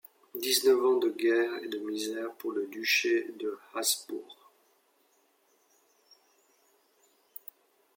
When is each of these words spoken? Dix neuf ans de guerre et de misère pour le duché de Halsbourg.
Dix 0.33 0.63
neuf 0.65 0.83
ans 0.83 0.97
de 0.97 1.09
guerre 1.11 1.63
et 1.63 1.67
de 1.67 1.77
misère 1.77 2.33
pour 2.39 2.53
le 2.53 2.65
duché 2.65 3.27
de 3.39 3.59
Halsbourg. 3.75 4.49